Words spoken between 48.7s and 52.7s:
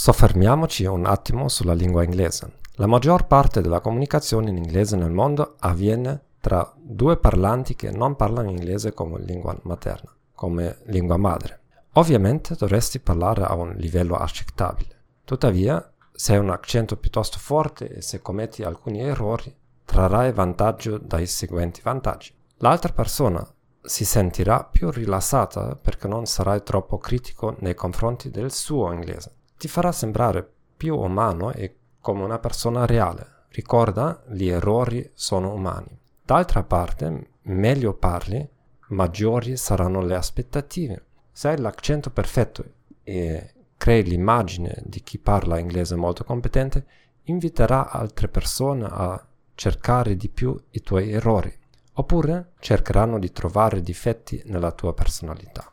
a cercare di più i tuoi errori, oppure